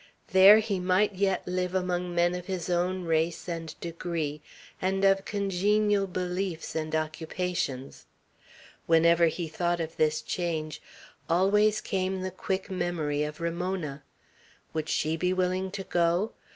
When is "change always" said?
10.23-11.81